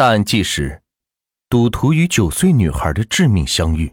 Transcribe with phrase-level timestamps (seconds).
[0.00, 0.80] 大案纪实：
[1.50, 3.92] 赌徒与九岁女孩的致命相遇。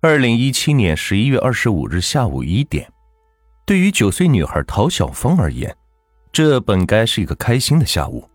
[0.00, 2.88] 二零一七年十一月二十五日下午一点，
[3.66, 5.76] 对于九岁女孩陶小芳而言，
[6.30, 8.30] 这本该是一个开心的下午，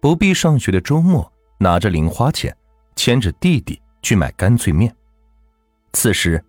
[0.00, 2.56] 不必上学的周末，拿着零花钱，
[2.96, 4.96] 牵着弟弟去买干脆面。
[5.92, 6.42] 此时，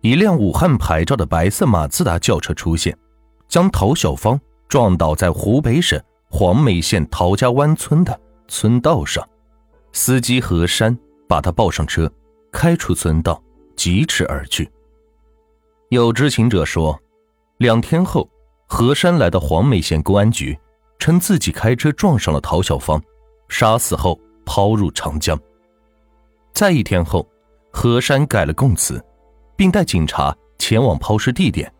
[0.00, 2.98] 一辆武汉牌照的白色马自达轿车出现，
[3.46, 6.02] 将陶小芳撞倒在湖北省。
[6.28, 9.26] 黄梅县陶家湾村的村道上，
[9.92, 10.96] 司机何山
[11.28, 12.10] 把他抱上车，
[12.52, 13.42] 开出村道，
[13.76, 14.70] 疾驰而去。
[15.90, 16.98] 有知情者说，
[17.58, 18.28] 两天后，
[18.66, 20.58] 何山来到黄梅县公安局，
[20.98, 23.00] 称自己开车撞上了陶小芳，
[23.48, 25.38] 杀死后抛入长江。
[26.52, 27.26] 再一天后，
[27.70, 29.02] 何山改了供词，
[29.56, 31.72] 并带警察前往抛尸地点，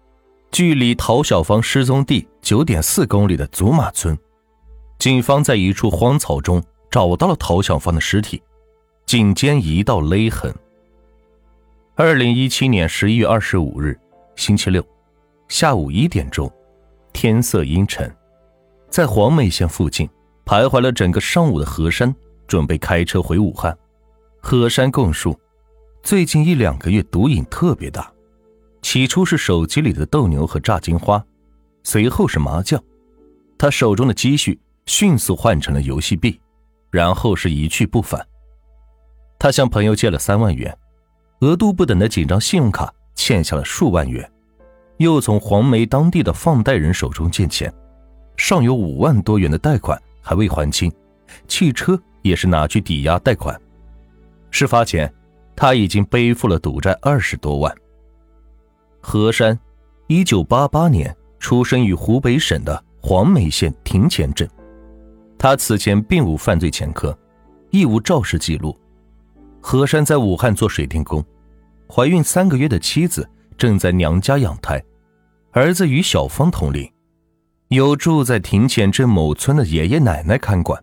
[0.52, 4.16] 距离陶小芳失踪地九点四公里的祖马村。
[4.98, 8.42] 警方在一处荒草中找到了陶小芳的尸体，
[9.04, 10.54] 颈间一道勒痕。
[11.94, 13.98] 二零一七年十一月二十五日，
[14.36, 14.84] 星期六，
[15.48, 16.50] 下午一点钟，
[17.12, 18.14] 天色阴沉，
[18.88, 20.08] 在黄梅县附近
[20.44, 22.14] 徘徊了整个上午的何山，
[22.46, 23.76] 准备开车回武汉。
[24.40, 25.38] 何山供述，
[26.02, 28.10] 最近一两个月毒瘾特别大，
[28.80, 31.24] 起初是手机里的斗牛和炸金花，
[31.82, 32.82] 随后是麻将，
[33.58, 34.58] 他手中的积蓄。
[34.86, 36.40] 迅速换成了游戏币，
[36.90, 38.24] 然后是一去不返。
[39.38, 40.76] 他向朋友借了三万元，
[41.40, 44.28] 额度不等的几张信用卡欠下了数万元，
[44.98, 47.72] 又从黄梅当地的放贷人手中借钱，
[48.36, 50.90] 尚有五万多元的贷款还未还清，
[51.46, 53.60] 汽车也是拿去抵押贷款。
[54.50, 55.12] 事发前，
[55.54, 57.74] 他已经背负了赌债二十多万。
[59.00, 59.58] 何山，
[60.06, 64.48] 一九八八年出生于湖北省的黄梅县亭前镇。
[65.38, 67.16] 他此前并无犯罪前科，
[67.70, 68.76] 亦无肇事记录。
[69.60, 71.24] 何山在武汉做水电工，
[71.88, 73.28] 怀孕三个月的妻子
[73.58, 74.82] 正在娘家养胎，
[75.52, 76.90] 儿子与小芳同龄，
[77.68, 80.82] 由住在亭前镇某村的爷爷奶奶看管。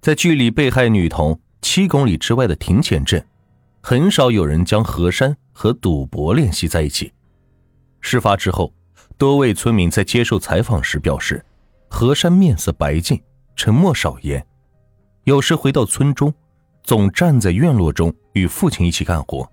[0.00, 3.24] 在距离被害女童七公里之外的亭前镇，
[3.80, 7.12] 很少有人将何山和赌博联系在一起。
[8.00, 8.72] 事发之后，
[9.16, 11.44] 多位村民在接受采访时表示，
[11.88, 13.20] 何山面色白净。
[13.56, 14.46] 沉默少言，
[15.24, 16.32] 有时回到村中，
[16.84, 19.50] 总站在院落中与父亲一起干活。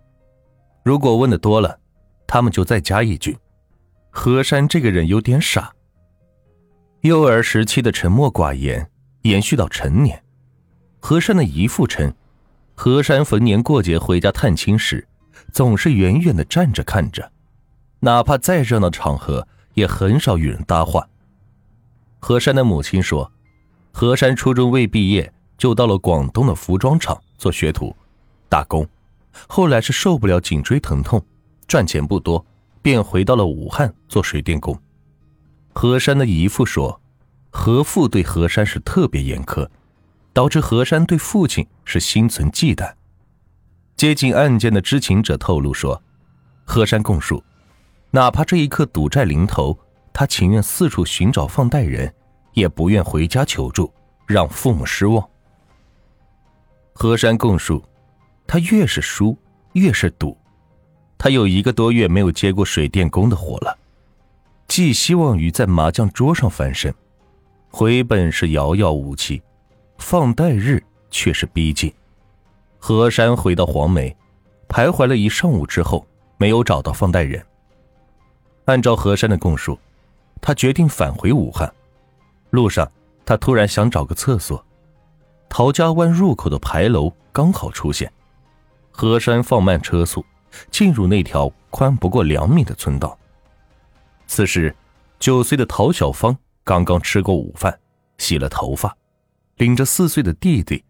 [0.83, 1.79] 如果问的多了，
[2.27, 3.37] 他们就再加一句
[4.11, 5.73] ：“何山这个人有点傻。”
[7.01, 8.91] 幼儿时期的沉默寡言
[9.21, 10.21] 延续到成年。
[10.99, 12.13] 何山的姨父称，
[12.75, 15.07] 何山逢年过节回家探亲时，
[15.53, 17.31] 总是远远的站着看着，
[18.01, 21.07] 哪怕再热闹的场合，也很少与人搭话。
[22.19, 23.31] 何山的母亲说。
[23.95, 27.95] 何山初中未毕业，就到了广东的服装厂做学徒、
[28.49, 28.85] 打工。
[29.47, 31.23] 后来是受不了颈椎疼痛，
[31.67, 32.43] 赚钱不多，
[32.81, 34.77] 便回到了武汉做水电工。
[35.73, 36.99] 何山的姨父说，
[37.51, 39.69] 何父对何山是特别严苛，
[40.33, 42.91] 导致何山对父亲是心存忌惮。
[43.95, 46.01] 接近案件的知情者透露说，
[46.65, 47.43] 何山供述，
[48.09, 49.79] 哪怕这一刻赌债临头，
[50.11, 52.11] 他情愿四处寻找放贷人。
[52.53, 53.91] 也不愿回家求助，
[54.25, 55.27] 让父母失望。
[56.93, 57.83] 何山供述，
[58.45, 59.37] 他越是输，
[59.73, 60.37] 越是赌。
[61.17, 63.77] 他有一个多月没有接过水电工的活了，
[64.67, 66.93] 寄希望于在麻将桌上翻身，
[67.69, 69.41] 回本是遥遥无期，
[69.97, 71.93] 放贷日却是逼近。
[72.77, 74.15] 何山回到黄梅，
[74.67, 76.05] 徘徊了一上午之后，
[76.37, 77.43] 没有找到放贷人。
[78.65, 79.79] 按照何山的供述，
[80.41, 81.73] 他决定返回武汉。
[82.53, 82.87] 路上，
[83.25, 84.63] 他突然想找个厕所，
[85.49, 88.13] 陶家湾入口的牌楼刚好出现。
[88.91, 90.23] 何山放慢车速，
[90.69, 93.17] 进入那条宽不过两米的村道。
[94.27, 94.75] 此时，
[95.17, 97.79] 九岁的陶小芳刚刚吃过午饭，
[98.19, 98.95] 洗了头发，
[99.57, 100.83] 领着四岁的弟弟，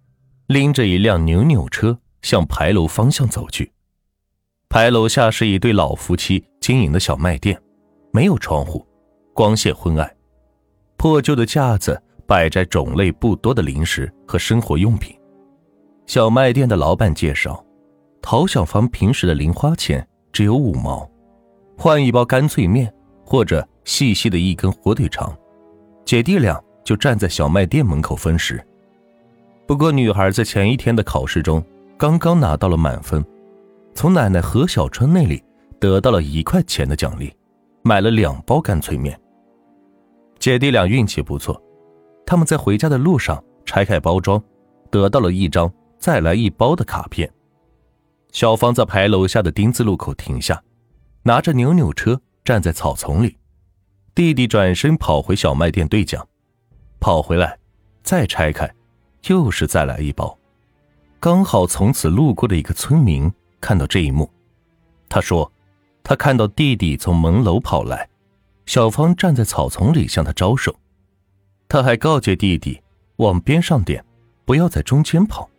[0.48, 3.71] 拎着一辆扭扭车向牌楼方向走去。
[4.68, 7.57] 牌楼下是一对老夫妻经营的小卖店，
[8.12, 8.86] 没有窗户，
[9.33, 10.13] 光线昏暗。
[11.04, 15.14] 破旧的架子摆着种类不多的零食和生活用品。
[16.08, 17.62] 小卖店的老板介绍，
[18.22, 21.06] 陶小芳平时的零花钱只有五毛，
[21.78, 22.90] 换一包干脆面
[23.22, 25.38] 或者细细的一根火腿肠，
[26.06, 28.66] 姐弟俩就站在小卖店门口分食。
[29.68, 31.62] 不过，女孩在前一天的考试中
[31.98, 33.22] 刚刚拿到了满分，
[33.94, 35.44] 从奶奶何小春那里
[35.82, 37.30] 得到了一块钱的奖励，
[37.84, 39.20] 买了两包干脆面。
[40.44, 41.57] 姐弟俩运气不错，
[42.25, 44.44] 他们在回家的路上拆开包装，
[44.92, 47.31] 得到了一张“再来一包”的卡片。
[48.34, 50.62] 小芳在牌楼下的丁字路口停下，
[51.22, 53.38] 拿着扭扭车站在草丛里。
[54.13, 56.28] 弟弟转身跑回小卖店兑奖，
[57.00, 57.57] 跑回来，
[58.04, 58.69] 再拆开，
[59.28, 60.38] 又是再来一包。
[61.22, 63.31] 刚好从此路过的一个村民
[63.62, 64.30] 看到这一幕，
[65.07, 65.50] 他说
[66.04, 68.10] ：“他看到弟弟从门楼跑来，
[68.65, 70.75] 小芳站在草丛里向他招手。
[71.68, 72.81] 他还告诫弟弟
[73.18, 74.04] 往边上点，
[74.45, 75.50] 不要在中间跑。”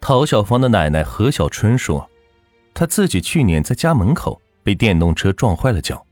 [0.00, 2.08] 陶小芳的奶奶何小春说
[2.74, 6.04] ：“她自己去年在家门口被电动车撞坏了脚，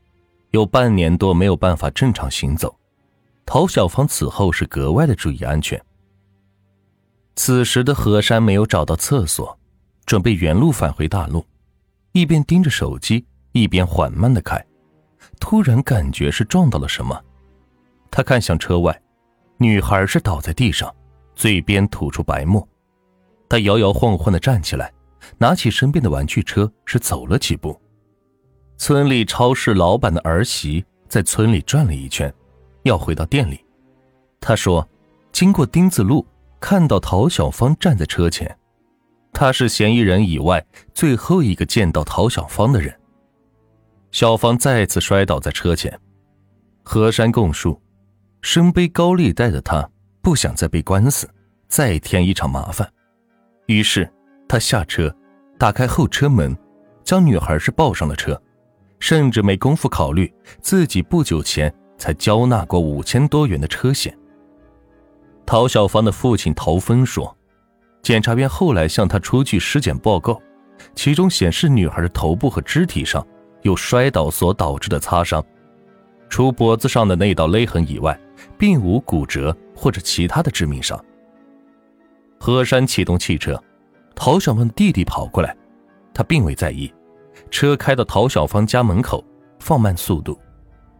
[0.51, 2.77] 有半年多没有办法正常行走。
[3.45, 5.81] 陶小芳此后是格外的注意安全。”
[7.35, 9.57] 此时的何山没有找到厕所，
[10.05, 11.45] 准备原路返回大路，
[12.11, 14.65] 一边盯着手机，一边缓慢的开。
[15.39, 17.19] 突然感觉是撞到了什么，
[18.11, 19.01] 他看向车外，
[19.57, 20.93] 女孩是倒在地上，
[21.35, 22.67] 嘴边吐出白沫。
[23.49, 24.91] 他摇摇晃晃的站起来，
[25.37, 27.79] 拿起身边的玩具车是走了几步。
[28.77, 32.33] 村里超市老板的儿媳在村里转了一圈，
[32.83, 33.63] 要回到店里。
[34.39, 34.87] 他说
[35.31, 36.25] ：“经过丁字路。”
[36.59, 38.57] 看到陶小芳站在车前，
[39.31, 42.99] 他是嫌疑人以外最后一个见到陶小芳的人。
[44.11, 45.99] 小芳再次摔倒在车前，
[46.83, 47.79] 何山供述，
[48.41, 49.87] 身背高利贷的他
[50.21, 51.29] 不想再背官司，
[51.67, 52.89] 再添一场麻烦，
[53.67, 54.09] 于是
[54.47, 55.13] 他下车，
[55.59, 56.57] 打开后车门，
[57.03, 58.41] 将女孩是抱上了车，
[58.99, 64.17] 甚至没工夫考虑自己不久前才交纳过五千多元的车险。
[65.45, 67.35] 陶小芳的父亲陶峰说
[68.01, 70.41] ：“检察院后来向他出具尸检报告，
[70.95, 73.25] 其中显示女孩的头部和肢体上
[73.67, 75.43] 有摔倒所导致的擦伤，
[76.29, 78.17] 除脖子上的那道勒痕以外，
[78.57, 80.97] 并无骨折或者其他的致命伤。”
[82.39, 83.61] 何山启动汽车，
[84.15, 85.55] 陶小芳弟弟跑过来，
[86.13, 86.91] 他并未在意，
[87.51, 89.23] 车开到陶小芳家门口，
[89.59, 90.39] 放慢速度。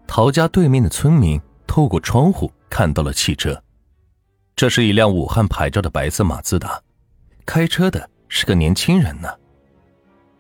[0.05, 3.61] 陶家对面的村民透过窗户看到了汽车。
[4.55, 6.81] 这是一辆武汉牌照的白色马自达，
[7.45, 9.29] 开车的是个年轻人呢。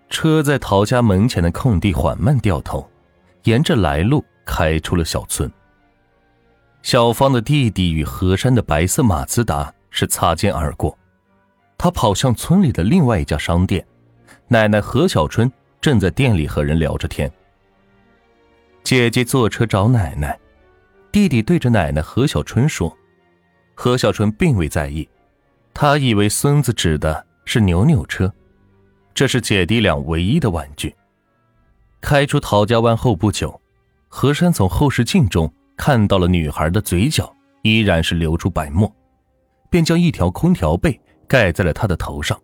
[0.09, 2.89] 车在陶家门前的空地缓慢掉头，
[3.43, 5.51] 沿着来路开出了小村。
[6.81, 10.97] 小芳的弟弟与何山的白色马自达是擦肩而过，
[11.77, 13.85] 他跑向村里的另外一家商店，
[14.47, 15.51] 奶奶何小春
[15.81, 17.29] 正在店里和人聊着天。
[18.83, 20.39] 姐姐坐车找奶奶，
[21.11, 22.95] 弟弟对着奶奶何小春说。
[23.75, 25.07] 何小春并未在意，
[25.73, 28.33] 他以为孙子指的是扭扭车，
[29.17, 30.95] 这是姐弟俩唯一的玩具。
[31.99, 33.59] 开出陶家湾后不久，
[34.07, 38.95] 何山从后视镜中看到了女孩的嘴角依然是流出白沫，
[39.71, 42.39] 便将一条空调被盖在了她的头上。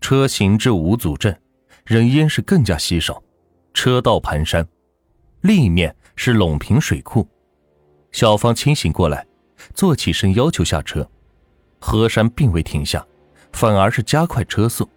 [0.00, 1.40] 车行至五组镇，
[1.84, 3.22] 人烟是更加稀少，
[3.72, 4.66] 车道盘山，
[5.42, 7.24] 另一面是陇平水库。
[8.10, 9.24] 小芳清醒过来。
[9.72, 11.08] 坐起身，要求下车。
[11.78, 13.06] 何山并未停下，
[13.52, 14.88] 反而是加快车速。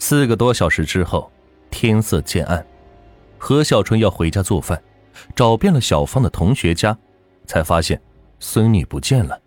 [0.00, 1.30] 四个多小时之后，
[1.70, 2.66] 天色渐暗，
[3.38, 4.82] 何小春要回家做饭，
[5.36, 6.98] 找遍了小芳的同学家，
[7.46, 8.00] 才发现
[8.40, 9.38] 孙女不见了。